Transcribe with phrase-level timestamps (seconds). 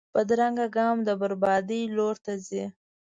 [0.15, 2.65] بدرنګه ګام د بربادۍ لور ته ځي